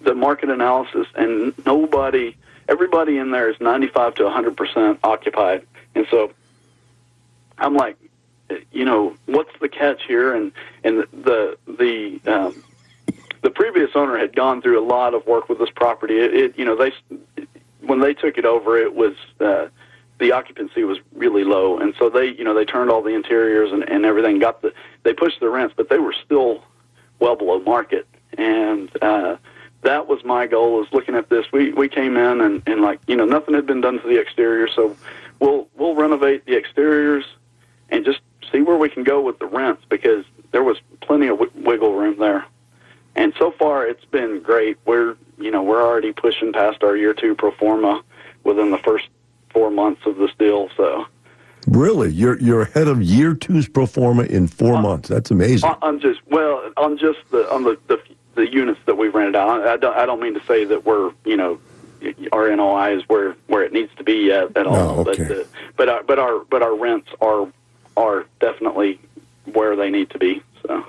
[0.00, 2.36] the market analysis, and nobody,
[2.68, 6.32] everybody in there is 95 to 100 percent occupied, and so
[7.58, 7.96] I'm like,
[8.72, 10.34] you know, what's the catch here?
[10.34, 10.52] And
[10.84, 12.62] and the the um,
[13.42, 16.18] the previous owner had gone through a lot of work with this property.
[16.18, 16.92] It, it you know they
[17.80, 19.14] when they took it over, it was.
[19.40, 19.68] Uh,
[20.18, 23.70] the occupancy was really low, and so they, you know, they turned all the interiors
[23.70, 24.40] and, and everything.
[24.40, 24.72] Got the,
[25.04, 26.64] they pushed the rents, but they were still
[27.20, 28.06] well below market.
[28.36, 29.36] And uh,
[29.82, 30.78] that was my goal.
[30.78, 31.46] Was looking at this.
[31.52, 34.18] We we came in and, and like you know nothing had been done to the
[34.20, 34.96] exterior, so
[35.40, 37.24] we'll we'll renovate the exteriors
[37.90, 38.20] and just
[38.52, 41.94] see where we can go with the rents because there was plenty of w- wiggle
[41.94, 42.44] room there.
[43.16, 44.76] And so far, it's been great.
[44.86, 48.02] We're you know we're already pushing past our year two pro forma
[48.44, 49.08] within the first
[49.50, 50.68] four months of this deal.
[50.76, 51.06] So
[51.66, 55.08] Really, you're you're ahead of year two's pro forma in four Uh, months.
[55.08, 55.68] That's amazing.
[55.68, 58.00] on, on just well on just the on the, the
[58.38, 59.66] the units that we've rented out.
[59.66, 61.60] I don't I don't mean to say that we're you know
[62.32, 65.04] our NOI is where where it needs to be yet at all.
[65.04, 65.44] No, okay.
[65.76, 67.48] But uh, but our, but our but our rents are
[67.96, 69.00] are definitely
[69.52, 70.42] where they need to be.
[70.62, 70.84] So.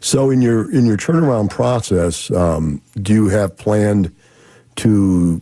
[0.00, 4.14] So in your in your turnaround process, um, do you have planned
[4.76, 5.40] to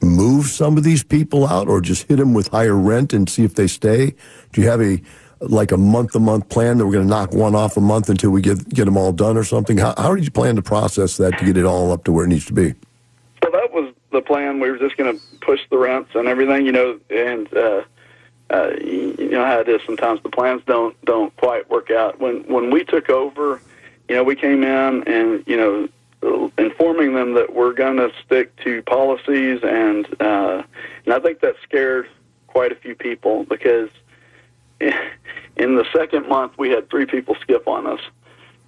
[0.00, 3.44] move some of these people out, or just hit them with higher rent and see
[3.44, 4.14] if they stay?
[4.52, 5.00] Do you have a
[5.42, 8.08] like a month to month plan that we're going to knock one off a month
[8.08, 9.78] until we get get them all done or something?
[9.78, 12.24] How, how did you plan to process that to get it all up to where
[12.24, 12.74] it needs to be?
[13.42, 14.60] Well, that was the plan.
[14.60, 17.82] We were just going to push the rents and everything, you know, and uh,
[18.50, 19.80] uh, you know how it is.
[19.84, 22.20] Sometimes the plans don't don't quite work out.
[22.20, 23.60] When when we took over,
[24.08, 25.88] you know, we came in and you know
[26.56, 30.62] informing them that we're going to stick to policies, and uh,
[31.04, 32.08] and I think that scared
[32.46, 33.88] quite a few people because
[35.56, 38.00] in the second month we had three people skip on us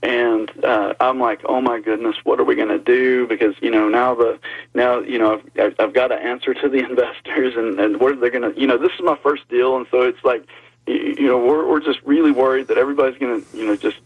[0.04, 3.26] and uh, I'm like, oh my goodness, what are we going to do?
[3.26, 4.38] Because you know now the
[4.74, 8.16] now you know I've, I've got to answer to the investors, and and what are
[8.16, 8.60] they going to?
[8.60, 10.46] You know, this is my first deal, and so it's like,
[10.86, 13.96] you, know, we're we're just really worried that everybody's going to you know just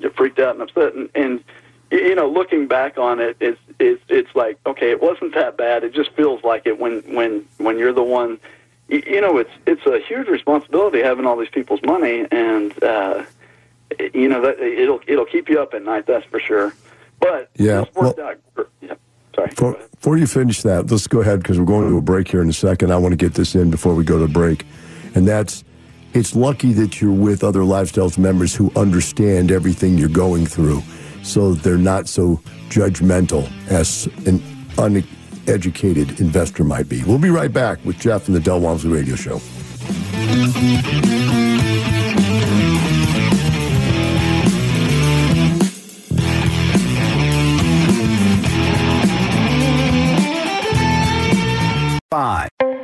[0.00, 1.44] get freaked out and upset, and and
[1.90, 5.84] you know, looking back on it, it's it's it's like okay, it wasn't that bad.
[5.84, 8.38] It just feels like it when when when you're the one.
[8.88, 13.24] You, know, it's it's a huge responsibility having all these people's money, and uh,
[14.12, 16.06] you know that it'll it'll keep you up at night.
[16.06, 16.74] That's for sure.
[17.18, 18.38] But Yeah, worked out.
[18.82, 18.94] Yeah,
[19.34, 19.50] sorry.
[19.52, 22.42] For, before you finish that, let's go ahead because we're going to a break here
[22.42, 22.92] in a second.
[22.92, 24.66] I want to get this in before we go to the break.
[25.14, 25.64] And that's
[26.12, 30.82] it's lucky that you're with other Lifestyles members who understand everything you're going through
[31.22, 32.36] so that they're not so
[32.68, 34.42] judgmental as an
[35.46, 37.02] uneducated investor might be.
[37.04, 39.40] We'll be right back with Jeff and the Del Walmsley Radio Show.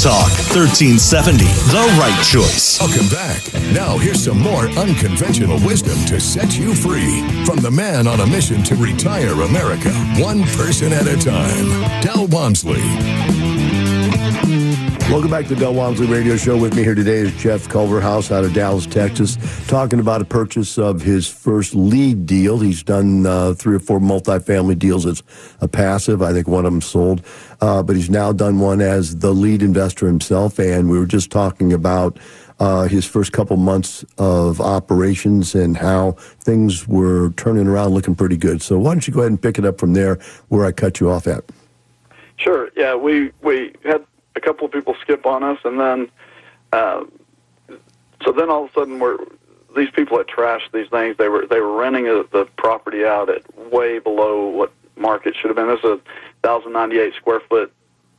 [0.00, 2.80] Talk 1370, the right choice.
[2.80, 3.52] Welcome back.
[3.74, 8.26] Now, here's some more unconventional wisdom to set you free from the man on a
[8.26, 12.00] mission to retire America, one person at a time.
[12.00, 13.49] Del Walmsley.
[15.10, 16.56] Welcome back to the Del Walmsley Radio Show.
[16.56, 19.36] With me here today is Jeff Culverhouse out of Dallas, Texas,
[19.66, 22.60] talking about a purchase of his first lead deal.
[22.60, 25.24] He's done uh, three or four multifamily deals as
[25.60, 26.22] a passive.
[26.22, 27.24] I think one of them sold,
[27.60, 30.60] uh, but he's now done one as the lead investor himself.
[30.60, 32.16] And we were just talking about
[32.60, 38.36] uh, his first couple months of operations and how things were turning around, looking pretty
[38.36, 38.62] good.
[38.62, 41.00] So why don't you go ahead and pick it up from there where I cut
[41.00, 41.42] you off at?
[42.36, 42.70] Sure.
[42.74, 44.06] Yeah, we we had
[44.36, 46.10] a couple of people skip on us, and then
[46.72, 47.04] uh,
[48.24, 49.18] so then all of a sudden we're
[49.76, 51.16] these people that trashed these things.
[51.16, 55.48] They were they were renting a, the property out at way below what market should
[55.48, 55.68] have been.
[55.68, 56.00] This is a
[56.42, 57.72] thousand ninety eight square foot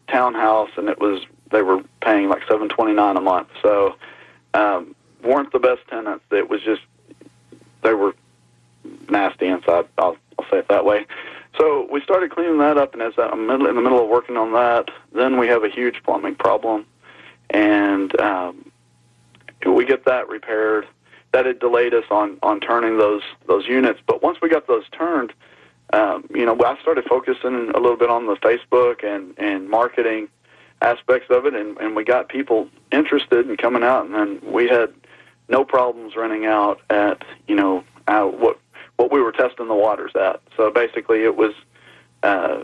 [0.07, 3.49] townhouse, and it was they were paying like seven twenty nine a month.
[3.61, 3.95] So
[4.53, 6.25] um, weren't the best tenants.
[6.31, 6.81] It was just
[7.83, 8.15] they were
[9.09, 9.85] nasty inside.
[9.97, 11.05] I'll, I'll say it that way.
[11.57, 14.53] So we started cleaning that up, and as I'm in the middle of working on
[14.53, 16.85] that, then we have a huge plumbing problem,
[17.49, 18.71] and um,
[19.65, 20.87] we get that repaired.
[21.33, 24.83] That had delayed us on on turning those those units, but once we got those
[24.89, 25.33] turned,
[25.93, 30.27] um, you know, I started focusing a little bit on the Facebook and and marketing
[30.81, 34.67] aspects of it, and and we got people interested in coming out, and then we
[34.67, 34.93] had
[35.47, 38.59] no problems running out at you know out what
[38.97, 40.41] what we were testing the waters at.
[40.57, 41.53] So basically, it was.
[42.23, 42.63] Uh,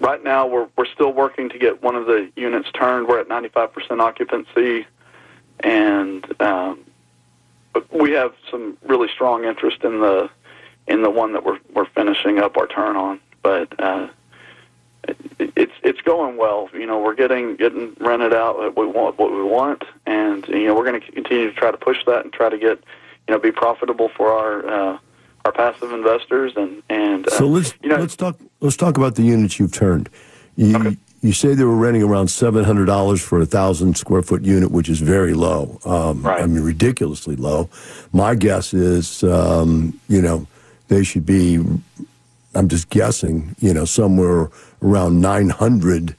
[0.00, 3.08] right now, we're we're still working to get one of the units turned.
[3.08, 4.86] We're at 95% occupancy,
[5.60, 6.84] and um,
[7.90, 10.30] we have some really strong interest in the
[10.86, 13.20] in the one that we're we're finishing up our turn on.
[13.42, 14.08] But uh,
[15.04, 16.68] it, it's it's going well.
[16.72, 20.66] You know, we're getting getting rented out what we want what we want, and you
[20.66, 22.78] know we're going to continue to try to push that and try to get
[23.28, 24.66] you know be profitable for our.
[24.66, 24.98] Uh,
[25.44, 29.14] our passive investors and and uh, so let's you know, let's talk let's talk about
[29.16, 30.08] the units you've turned.
[30.56, 30.96] You Okay.
[31.22, 34.70] you say they were renting around seven hundred dollars for a thousand square foot unit,
[34.70, 35.78] which is very low.
[35.84, 37.70] Um, I mean, ridiculously low.
[38.12, 40.46] My guess is, um, you know,
[40.88, 41.58] they should be.
[42.54, 44.50] I'm just guessing, you know, somewhere
[44.82, 46.16] around nine hundred.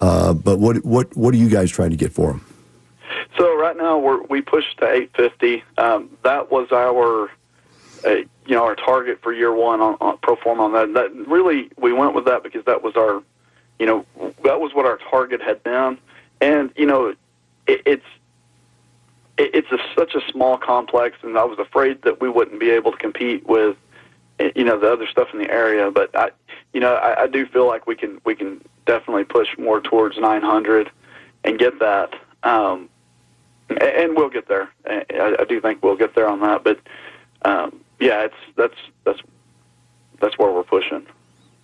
[0.00, 2.44] Uh, but what what what are you guys trying to get for them?
[3.36, 5.62] So right now we're we pushed to 850.
[5.78, 7.30] Um, that was our,
[8.04, 10.94] uh, you know, our target for year one on, on pro forma on that.
[10.94, 13.22] That really we went with that because that was our,
[13.78, 14.06] you know,
[14.42, 15.98] that was what our target had been,
[16.40, 17.14] and you know,
[17.66, 18.04] it, it's
[19.36, 22.70] it, it's a, such a small complex, and I was afraid that we wouldn't be
[22.70, 23.76] able to compete with,
[24.56, 25.90] you know, the other stuff in the area.
[25.90, 26.30] But I,
[26.72, 30.16] you know, I, I do feel like we can we can definitely push more towards
[30.16, 30.90] 900
[31.44, 32.14] and get that.
[32.44, 32.88] Um,
[33.68, 34.70] and we'll get there.
[34.86, 36.64] I, I do think we'll get there on that.
[36.64, 36.80] But
[37.42, 39.20] um, yeah, it's that's that's
[40.20, 41.06] that's where we're pushing.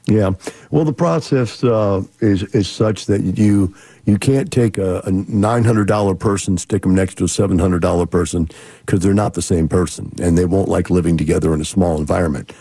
[0.07, 0.33] Yeah.
[0.71, 3.75] Well, the process uh, is is such that you
[4.05, 7.59] you can't take a, a nine hundred dollar person, stick them next to a seven
[7.59, 8.51] hundred dollar person
[8.85, 11.99] because they're not the same person, and they won't like living together in a small
[11.99, 12.53] environment.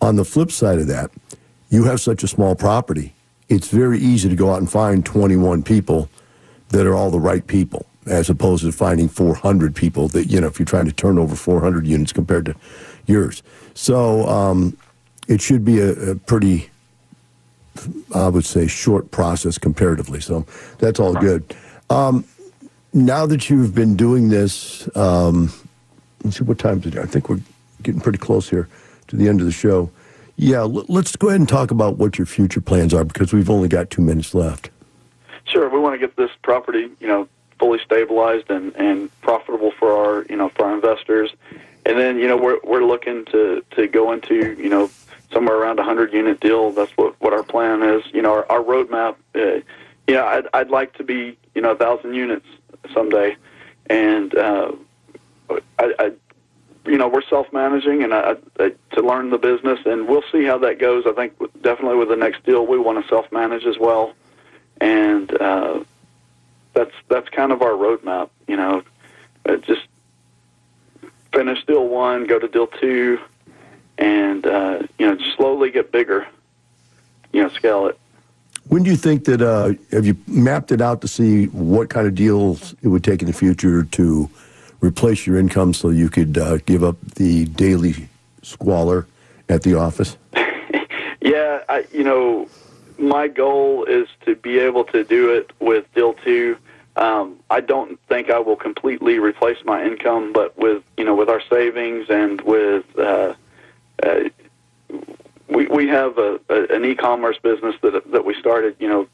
[0.00, 1.10] On the flip side of that,
[1.70, 3.14] you have such a small property;
[3.48, 6.08] it's very easy to go out and find twenty one people
[6.70, 10.40] that are all the right people, as opposed to finding four hundred people that you
[10.40, 12.56] know if you're trying to turn over four hundred units compared to
[13.08, 13.42] yours.
[13.74, 14.76] So um,
[15.26, 16.70] it should be a, a pretty
[18.14, 20.20] I would say, short process comparatively.
[20.20, 20.46] So
[20.78, 21.54] that's all good.
[21.90, 22.24] Um,
[22.92, 25.52] now that you've been doing this, um,
[26.24, 26.98] let's see what time is it.
[26.98, 27.40] I think we're
[27.82, 28.68] getting pretty close here
[29.08, 29.90] to the end of the show.
[30.36, 33.50] Yeah, l- let's go ahead and talk about what your future plans are because we've
[33.50, 34.70] only got two minutes left.
[35.44, 37.28] Sure, we want to get this property, you know,
[37.58, 41.30] fully stabilized and, and profitable for our, you know, for our investors.
[41.86, 44.90] And then, you know, we're we're looking to to go into, you know,
[45.32, 46.70] somewhere around a hundred unit deal.
[46.72, 48.02] That's what what our plan is.
[48.12, 49.16] You know, our, our roadmap.
[49.34, 49.62] Uh,
[50.06, 52.46] you know, I'd I'd like to be, you know, a thousand units
[52.92, 53.36] someday,
[53.86, 54.72] and uh,
[55.78, 56.12] I, I
[56.86, 60.44] you know we're self managing and I, I, to learn the business and we'll see
[60.44, 61.04] how that goes.
[61.06, 64.14] I think definitely with the next deal we want to self manage as well,
[64.80, 65.84] and uh,
[66.72, 68.30] that's that's kind of our roadmap.
[68.46, 68.82] You know,
[69.46, 69.86] uh, just
[71.32, 73.18] finish deal one, go to deal two,
[73.96, 76.26] and uh, you know slowly get bigger.
[77.32, 77.98] You know, scale it.
[78.68, 82.06] When do you think that, uh, have you mapped it out to see what kind
[82.06, 84.28] of deals it would take in the future to
[84.80, 88.08] replace your income so you could uh, give up the daily
[88.42, 89.06] squalor
[89.48, 90.16] at the office?
[91.20, 92.48] Yeah, I, you know,
[92.98, 96.56] my goal is to be able to do it with deal two.
[96.98, 101.28] Um, I don't think I will completely replace my income, but with you know with
[101.28, 103.34] our savings and with uh,
[104.02, 104.20] uh,
[105.48, 109.06] we we have a, a, an e-commerce business that that we started you know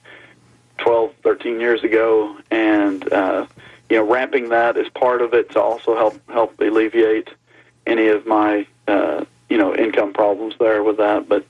[0.78, 3.46] 12, 13 years ago, and uh,
[3.90, 7.28] you know ramping that is part of it to also help help alleviate
[7.86, 11.28] any of my uh, you know income problems there with that.
[11.28, 11.44] But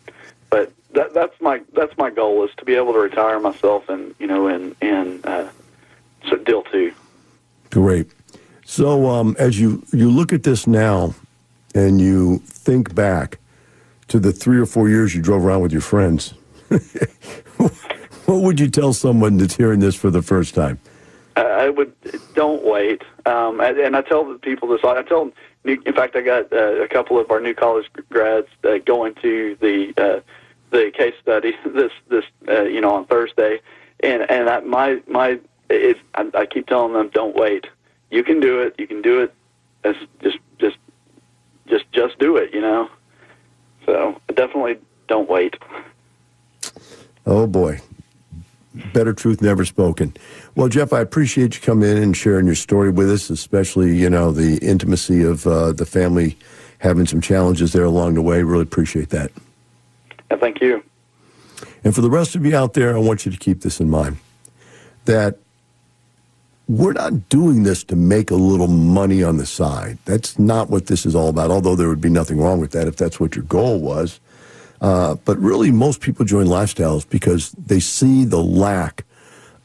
[0.51, 4.17] but that, that's my that's my goal is to be able to retire myself and
[4.19, 5.49] you know in in uh,
[6.29, 6.93] so deal two.
[7.71, 8.11] Great.
[8.65, 11.15] So um, as you you look at this now,
[11.75, 13.39] and you think back
[14.09, 16.35] to the three or four years you drove around with your friends,
[18.27, 20.79] what would you tell someone that's hearing this for the first time?
[21.37, 21.93] I would
[22.35, 24.81] don't wait, um, and, and I tell the people this.
[24.85, 25.33] I tell them.
[25.65, 29.57] In fact, I got uh, a couple of our new college grads uh, going to
[29.61, 30.21] the uh,
[30.71, 33.61] the case study this this uh, you know on Thursday,
[34.01, 35.41] and and I, my my
[35.71, 37.67] it, I, I keep telling them don't wait.
[38.11, 38.75] You can do it.
[38.79, 39.35] You can do it.
[39.85, 40.77] Just just
[41.69, 42.53] just just do it.
[42.53, 42.89] You know.
[43.87, 45.57] So definitely don't wait.
[47.27, 47.81] Oh boy,
[48.93, 50.15] better truth never spoken.
[50.55, 54.11] Well, Jeff, I appreciate you coming in and sharing your story with us, especially you
[54.11, 56.37] know the intimacy of uh, the family
[56.79, 58.43] having some challenges there along the way.
[58.43, 59.31] Really appreciate that.
[60.41, 60.83] Thank you.
[61.83, 63.89] And for the rest of you out there, I want you to keep this in
[63.91, 64.19] mind
[65.05, 65.39] that
[66.69, 69.99] we're not doing this to make a little money on the side.
[70.05, 72.89] That's not what this is all about, although there would be nothing wrong with that
[72.89, 74.21] if that's what your goal was.
[74.81, 79.05] Uh, but really, most people join lifestyles because they see the lack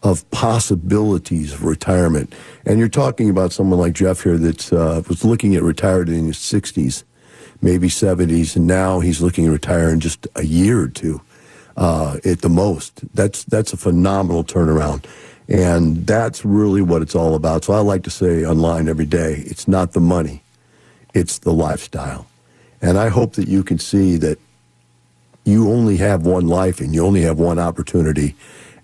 [0.03, 2.33] of possibilities of retirement.
[2.65, 6.27] And you're talking about someone like Jeff here that uh, was looking at retired in
[6.27, 7.03] his 60s,
[7.61, 11.21] maybe 70s, and now he's looking to retire in just a year or two
[11.75, 13.01] uh, at the most.
[13.13, 15.05] That's that's a phenomenal turnaround.
[15.49, 17.65] And that's really what it's all about.
[17.65, 20.43] So I like to say online every day, it's not the money,
[21.13, 22.27] it's the lifestyle.
[22.81, 24.37] And I hope that you can see that
[25.43, 28.35] you only have one life and you only have one opportunity.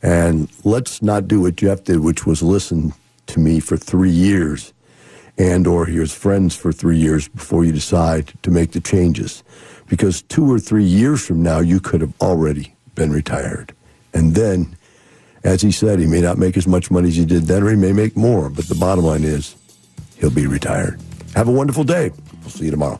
[0.01, 2.93] And let's not do what Jeff did, which was listen
[3.27, 4.73] to me for three years
[5.37, 9.43] and or here's friends for three years before you decide to make the changes.
[9.87, 13.73] Because two or three years from now, you could have already been retired.
[14.13, 14.77] And then
[15.45, 17.69] as he said, he may not make as much money as he did then, or
[17.69, 18.49] he may make more.
[18.49, 19.55] But the bottom line is,
[20.17, 20.99] he'll be retired.
[21.35, 22.11] Have a wonderful day.
[22.41, 22.99] We'll see you tomorrow.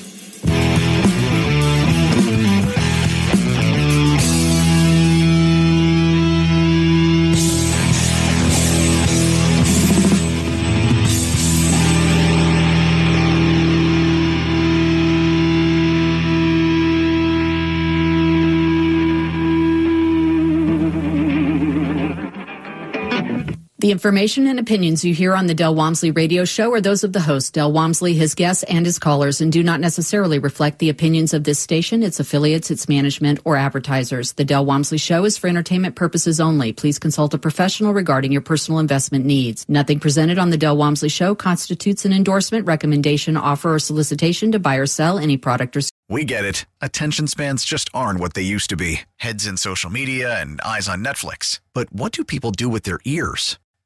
[24.01, 27.19] Information and opinions you hear on the Del Walmsley radio show are those of the
[27.19, 31.35] host, Del Walmsley, his guests, and his callers, and do not necessarily reflect the opinions
[31.35, 34.33] of this station, its affiliates, its management, or advertisers.
[34.33, 36.73] The Del Walmsley show is for entertainment purposes only.
[36.73, 39.69] Please consult a professional regarding your personal investment needs.
[39.69, 44.57] Nothing presented on the Del Walmsley show constitutes an endorsement, recommendation, offer, or solicitation to
[44.57, 45.91] buy or sell any product or service.
[46.09, 46.65] We get it.
[46.81, 50.89] Attention spans just aren't what they used to be heads in social media and eyes
[50.89, 51.59] on Netflix.
[51.75, 53.59] But what do people do with their ears?